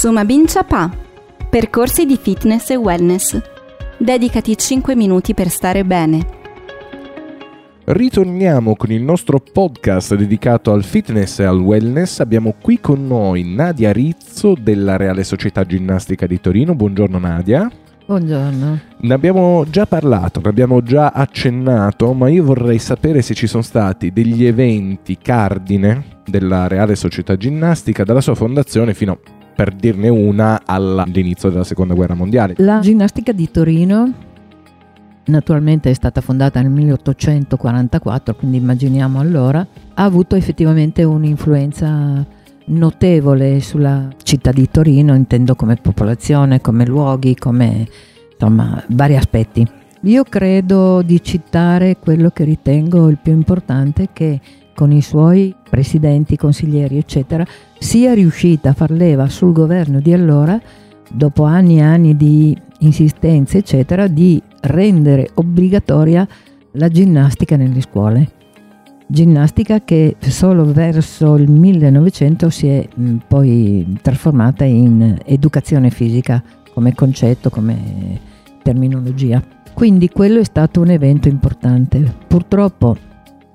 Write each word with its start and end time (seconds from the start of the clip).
Suma 0.00 0.24
Bincia 0.24 0.64
Pa. 0.64 0.90
Percorsi 1.50 2.06
di 2.06 2.16
fitness 2.16 2.70
e 2.70 2.76
wellness. 2.76 3.38
Dedicati 3.98 4.56
5 4.56 4.96
minuti 4.96 5.34
per 5.34 5.50
stare 5.50 5.84
bene. 5.84 6.26
Ritorniamo 7.84 8.76
con 8.76 8.92
il 8.92 9.02
nostro 9.02 9.40
podcast 9.40 10.14
dedicato 10.14 10.72
al 10.72 10.84
fitness 10.84 11.40
e 11.40 11.44
al 11.44 11.60
wellness. 11.60 12.20
Abbiamo 12.20 12.54
qui 12.62 12.80
con 12.80 13.06
noi 13.06 13.44
Nadia 13.44 13.92
Rizzo 13.92 14.54
della 14.58 14.96
Reale 14.96 15.22
Società 15.22 15.66
Ginnastica 15.66 16.26
di 16.26 16.40
Torino. 16.40 16.74
Buongiorno 16.74 17.18
Nadia. 17.18 17.70
Buongiorno. 18.06 18.80
Ne 19.00 19.14
abbiamo 19.14 19.66
già 19.68 19.84
parlato, 19.84 20.40
ne 20.40 20.48
abbiamo 20.48 20.82
già 20.82 21.10
accennato, 21.10 22.14
ma 22.14 22.30
io 22.30 22.42
vorrei 22.42 22.78
sapere 22.78 23.20
se 23.20 23.34
ci 23.34 23.46
sono 23.46 23.62
stati 23.62 24.14
degli 24.14 24.46
eventi 24.46 25.18
cardine 25.18 26.22
della 26.24 26.68
Reale 26.68 26.96
Società 26.96 27.36
Ginnastica 27.36 28.02
dalla 28.02 28.22
sua 28.22 28.34
fondazione 28.34 28.94
fino 28.94 29.18
per 29.60 29.74
dirne 29.74 30.08
una 30.08 30.62
all'inizio 30.64 31.50
della 31.50 31.64
Seconda 31.64 31.92
Guerra 31.92 32.14
Mondiale. 32.14 32.54
La 32.56 32.80
ginnastica 32.80 33.32
di 33.32 33.50
Torino 33.50 34.10
naturalmente 35.26 35.90
è 35.90 35.92
stata 35.92 36.22
fondata 36.22 36.62
nel 36.62 36.70
1844, 36.70 38.36
quindi 38.36 38.56
immaginiamo 38.56 39.20
allora, 39.20 39.58
ha 39.60 40.02
avuto 40.02 40.34
effettivamente 40.34 41.04
un'influenza 41.04 42.26
notevole 42.64 43.60
sulla 43.60 44.08
città 44.22 44.50
di 44.50 44.66
Torino, 44.70 45.14
intendo 45.14 45.54
come 45.54 45.76
popolazione, 45.76 46.62
come 46.62 46.86
luoghi, 46.86 47.34
come 47.34 47.86
insomma 48.32 48.82
vari 48.88 49.16
aspetti. 49.16 49.68
Io 50.04 50.24
credo 50.24 51.02
di 51.02 51.22
citare 51.22 51.98
quello 51.98 52.30
che 52.30 52.44
ritengo 52.44 53.08
il 53.08 53.18
più 53.22 53.32
importante 53.32 54.08
che 54.14 54.40
con 54.80 54.92
i 54.92 55.02
suoi 55.02 55.54
presidenti, 55.68 56.38
consiglieri, 56.38 56.96
eccetera, 56.96 57.44
sia 57.78 58.14
riuscita 58.14 58.70
a 58.70 58.72
far 58.72 58.90
leva 58.90 59.28
sul 59.28 59.52
governo 59.52 60.00
di 60.00 60.14
allora, 60.14 60.58
dopo 61.10 61.42
anni 61.44 61.80
e 61.80 61.82
anni 61.82 62.16
di 62.16 62.56
insistenze, 62.78 63.58
eccetera, 63.58 64.06
di 64.06 64.42
rendere 64.62 65.32
obbligatoria 65.34 66.26
la 66.72 66.88
ginnastica 66.88 67.56
nelle 67.56 67.82
scuole. 67.82 68.30
Ginnastica 69.06 69.84
che 69.84 70.16
solo 70.18 70.64
verso 70.64 71.34
il 71.36 71.50
1900 71.50 72.48
si 72.48 72.68
è 72.68 72.88
poi 73.28 73.98
trasformata 74.00 74.64
in 74.64 75.18
educazione 75.26 75.90
fisica 75.90 76.42
come 76.72 76.94
concetto, 76.94 77.50
come 77.50 78.18
terminologia. 78.62 79.42
Quindi 79.74 80.08
quello 80.08 80.40
è 80.40 80.44
stato 80.44 80.80
un 80.80 80.88
evento 80.88 81.28
importante. 81.28 82.14
Purtroppo 82.26 83.08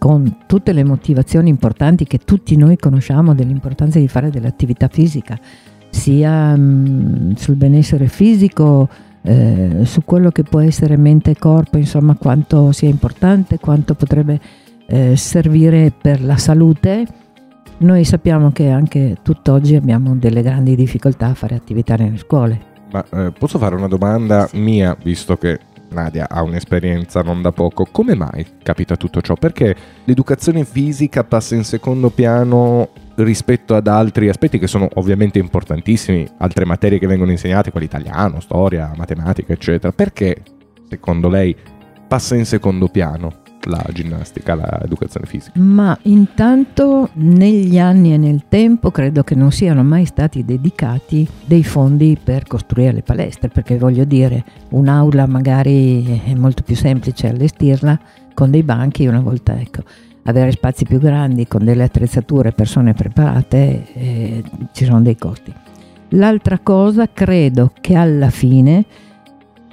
con 0.00 0.38
tutte 0.46 0.72
le 0.72 0.82
motivazioni 0.82 1.50
importanti 1.50 2.06
che 2.06 2.16
tutti 2.16 2.56
noi 2.56 2.78
conosciamo 2.78 3.34
dell'importanza 3.34 3.98
di 3.98 4.08
fare 4.08 4.30
dell'attività 4.30 4.88
fisica, 4.88 5.38
sia 5.90 6.56
mh, 6.56 7.34
sul 7.34 7.56
benessere 7.56 8.08
fisico, 8.08 8.88
eh, 9.20 9.80
su 9.82 10.02
quello 10.06 10.30
che 10.30 10.42
può 10.42 10.60
essere 10.60 10.96
mente 10.96 11.32
e 11.32 11.36
corpo, 11.36 11.76
insomma 11.76 12.16
quanto 12.16 12.72
sia 12.72 12.88
importante, 12.88 13.58
quanto 13.58 13.94
potrebbe 13.94 14.40
eh, 14.86 15.16
servire 15.16 15.92
per 15.92 16.24
la 16.24 16.38
salute. 16.38 17.06
Noi 17.80 18.02
sappiamo 18.04 18.52
che 18.52 18.70
anche 18.70 19.18
tutt'oggi 19.20 19.74
abbiamo 19.74 20.16
delle 20.16 20.40
grandi 20.40 20.76
difficoltà 20.76 21.26
a 21.26 21.34
fare 21.34 21.56
attività 21.56 21.96
nelle 21.96 22.16
scuole. 22.16 22.58
Ma 22.90 23.04
eh, 23.12 23.32
posso 23.38 23.58
fare 23.58 23.74
una 23.74 23.86
domanda 23.86 24.48
mia, 24.54 24.96
visto 25.02 25.36
che 25.36 25.58
Nadia 25.90 26.28
ha 26.28 26.42
un'esperienza 26.42 27.22
non 27.22 27.42
da 27.42 27.52
poco. 27.52 27.86
Come 27.90 28.14
mai 28.14 28.46
capita 28.62 28.96
tutto 28.96 29.20
ciò? 29.20 29.34
Perché 29.34 29.76
l'educazione 30.04 30.64
fisica 30.64 31.24
passa 31.24 31.54
in 31.54 31.64
secondo 31.64 32.10
piano 32.10 32.90
rispetto 33.16 33.74
ad 33.74 33.86
altri 33.86 34.28
aspetti 34.28 34.58
che 34.58 34.66
sono 34.66 34.88
ovviamente 34.94 35.38
importantissimi, 35.38 36.26
altre 36.38 36.64
materie 36.64 36.98
che 36.98 37.06
vengono 37.06 37.30
insegnate, 37.30 37.70
quali 37.70 37.86
italiano, 37.86 38.40
storia, 38.40 38.92
matematica, 38.96 39.52
eccetera. 39.52 39.92
Perché, 39.92 40.42
secondo 40.88 41.28
lei, 41.28 41.54
passa 42.08 42.34
in 42.34 42.46
secondo 42.46 42.88
piano? 42.88 43.42
La 43.64 43.84
ginnastica, 43.92 44.54
l'educazione 44.80 45.26
fisica? 45.26 45.58
Ma 45.60 45.96
intanto 46.02 47.10
negli 47.14 47.78
anni 47.78 48.14
e 48.14 48.16
nel 48.16 48.44
tempo 48.48 48.90
credo 48.90 49.22
che 49.22 49.34
non 49.34 49.52
siano 49.52 49.82
mai 49.82 50.04
stati 50.04 50.44
dedicati 50.44 51.26
dei 51.44 51.64
fondi 51.64 52.18
per 52.22 52.46
costruire 52.46 52.92
le 52.92 53.02
palestre, 53.02 53.48
perché 53.48 53.76
voglio 53.78 54.04
dire, 54.04 54.44
un'aula 54.70 55.26
magari 55.26 56.22
è 56.24 56.34
molto 56.34 56.62
più 56.62 56.76
semplice 56.76 57.28
allestirla 57.28 57.98
con 58.34 58.50
dei 58.50 58.62
banchi 58.62 59.06
una 59.06 59.20
volta, 59.20 59.58
ecco, 59.58 59.82
avere 60.24 60.52
spazi 60.52 60.84
più 60.84 60.98
grandi 60.98 61.46
con 61.46 61.64
delle 61.64 61.84
attrezzature, 61.84 62.52
persone 62.52 62.94
preparate, 62.94 63.92
eh, 63.92 64.44
ci 64.72 64.84
sono 64.84 65.02
dei 65.02 65.16
costi. 65.16 65.52
L'altra 66.14 66.58
cosa 66.58 67.08
credo 67.12 67.72
che 67.80 67.94
alla 67.94 68.30
fine 68.30 68.84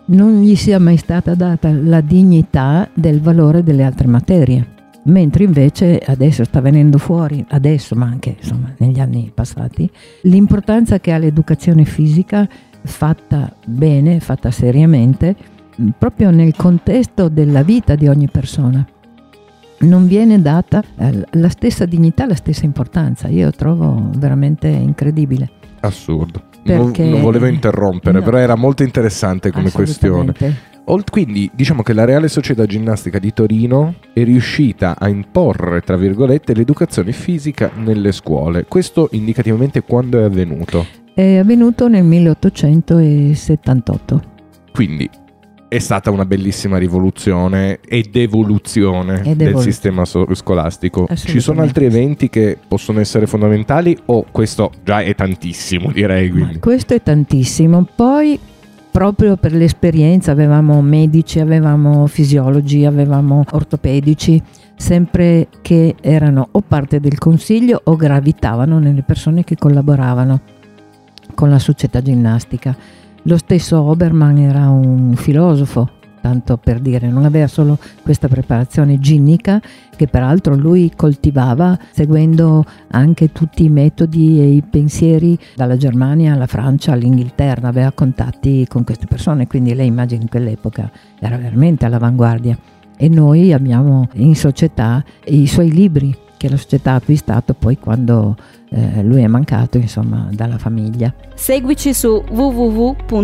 non 0.08 0.42
gli 0.42 0.56
sia 0.56 0.80
mai 0.80 0.98
stata 0.98 1.36
data 1.36 1.72
la 1.72 2.02
dignità 2.02 2.90
del 2.94 3.22
valore 3.22 3.64
delle 3.64 3.84
altre 3.84 4.08
materie, 4.08 4.76
mentre 5.04 5.44
invece 5.44 6.00
adesso 6.06 6.44
sta 6.44 6.62
venendo 6.62 6.98
fuori, 6.98 7.44
adesso 7.50 7.96
ma 7.96 8.06
anche 8.06 8.36
insomma, 8.40 8.74
negli 8.78 9.00
anni 9.00 9.32
passati, 9.34 9.90
l'importanza 10.24 11.00
che 11.00 11.12
ha 11.12 11.18
l'educazione 11.18 11.86
fisica 11.86 12.48
fatta 12.84 13.54
bene, 13.66 14.20
fatta 14.20 14.52
seriamente, 14.52 15.36
proprio 15.98 16.32
nel 16.32 16.56
contesto 16.56 17.30
della 17.30 17.64
vita 17.64 17.96
di 17.96 18.08
ogni 18.08 18.28
persona. 18.30 18.86
Non 19.80 20.08
viene 20.08 20.42
data 20.42 20.82
eh, 20.98 21.26
la 21.32 21.50
stessa 21.50 21.86
dignità, 21.86 22.26
la 22.26 22.34
stessa 22.34 22.66
importanza. 22.66 23.28
Io 23.28 23.52
trovo 23.52 24.10
veramente 24.16 24.68
incredibile. 24.68 25.57
Assurdo. 25.88 26.44
Non, 26.64 26.92
non, 26.98 27.22
volevo 27.22 27.46
interrompere, 27.46 28.18
no. 28.20 28.26
però 28.26 28.38
era 28.38 28.56
molto 28.56 28.84
interessante 28.84 29.52
come 29.52 29.72
questione. 29.72 30.34
Quindi 31.10 31.50
diciamo 31.54 31.82
che 31.82 31.94
la 31.94 32.04
Reale 32.06 32.30
Società 32.30 32.66
Ginnastica 32.66 33.20
di 33.20 33.34
Torino 33.34 33.96
è 34.14 34.24
riuscita 34.24 34.96
a 34.98 35.10
imporre, 35.10 35.82
tra 35.82 35.98
virgolette, 35.98 36.54
l'educazione 36.54 37.12
fisica 37.12 37.72
nelle 37.76 38.12
scuole. 38.12 38.66
Questo 38.66 39.10
indicativamente 39.12 39.82
quando 39.82 40.20
è 40.20 40.24
avvenuto? 40.24 40.86
È 41.14 41.38
avvenuto 41.38 41.88
nel 41.88 42.04
1878. 42.04 44.22
Quindi 44.72 45.10
è 45.70 45.80
stata 45.80 46.12
una 46.12 46.26
bellissima 46.26 46.78
rivoluzione 46.78 47.80
ed 47.86 48.16
evoluzione 48.16 49.22
ed 49.24 49.38
del 49.38 49.58
sistema 49.60 50.06
scolastico. 50.06 51.08
Ci 51.14 51.40
sono 51.40 51.62
altri 51.62 51.86
eventi 51.86 52.30
che 52.30 52.58
possono 52.68 53.00
essere 53.00 53.28
fondamentali 53.28 53.98
o 54.06 54.26
questo 54.32 54.72
già 54.84 55.02
è 55.02 55.14
tantissimo, 55.14 55.92
direi. 55.92 56.30
Quindi. 56.30 56.60
Questo 56.60 56.94
è 56.94 57.02
tantissimo. 57.02 57.86
Poi 57.96 58.40
proprio 58.92 59.36
per 59.36 59.52
l'esperienza 59.54 60.32
avevamo 60.32 60.82
medici, 60.82 61.40
avevamo 61.40 62.08
fisiologi, 62.08 62.86
avevamo 62.86 63.44
ortopedici, 63.52 64.42
sempre 64.76 65.50
che 65.62 65.96
erano 66.02 66.48
o 66.52 66.62
parte 66.62 67.00
del 67.00 67.18
consiglio 67.18 67.82
o 67.84 67.96
gravitavano 67.96 68.80
nelle 68.80 69.04
persone 69.04 69.44
che 69.44 69.56
collaboravano 69.58 70.40
con 71.36 71.50
la 71.50 71.60
società 71.60 72.02
ginnastica 72.02 72.76
lo 73.24 73.38
stesso 73.38 73.82
Oberman 73.82 74.38
era 74.38 74.70
un 74.70 75.14
filosofo, 75.16 75.90
tanto 76.22 76.58
per 76.58 76.80
dire, 76.80 77.10
non 77.10 77.26
aveva 77.26 77.48
solo 77.48 77.78
questa 78.04 78.28
preparazione 78.28 79.00
ginnica 79.00 79.62
che 79.96 80.08
peraltro 80.08 80.56
lui 80.56 80.92
coltivava 80.96 81.78
seguendo 81.92 82.66
anche 82.92 83.32
tutti 83.32 83.64
i 83.64 83.70
metodi 83.70 84.40
e 84.40 84.48
i 84.50 84.62
pensieri 84.62 85.38
dalla 85.56 85.78
Germania 85.78 86.34
alla 86.34 86.48
Francia 86.48 86.94
all'Inghilterra, 86.94 87.68
aveva 87.68 87.92
contatti 87.92 88.66
con 88.68 88.84
queste 88.84 89.08
persone, 89.08 89.48
quindi 89.48 89.74
lei 89.74 89.88
immagina 89.88 90.22
in 90.22 90.30
quell'epoca 90.30 90.90
era 91.20 91.38
veramente 91.38 91.86
all'avanguardia. 91.86 92.58
E 92.98 93.10
noi 93.10 93.54
abbiamo 93.54 94.10
in 94.14 94.36
società 94.36 95.04
i 95.26 95.46
suoi 95.46 95.72
libri 95.72 96.16
che 96.38 96.50
la 96.50 96.58
società 96.58 96.92
ha 96.92 96.96
acquistato 96.96 97.54
poi 97.54 97.78
quando 97.78 98.36
eh, 98.70 99.04
lui 99.04 99.24
è 99.24 99.28
mancato 99.28 99.78
insomma 99.78 100.30
dalla 100.32 100.58
famiglia. 100.58 101.14
Seguici 101.36 101.94
su 101.94 102.24
www.mboom.it 102.30 103.16